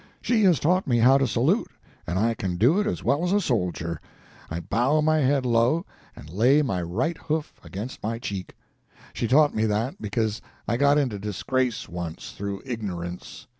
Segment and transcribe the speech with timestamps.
[0.19, 1.69] She has taught me how to salute,
[2.07, 4.01] and I can do it as well as a soldier.
[4.49, 5.85] I bow my head low,
[6.15, 8.55] and lay my right hoof against my cheek.
[9.13, 13.45] She taught me that because I got into disgrace once, through ignorance.